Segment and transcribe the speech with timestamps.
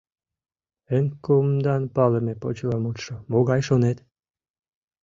[0.95, 3.97] Эн кумдан палыме почеламутшо могай шонет?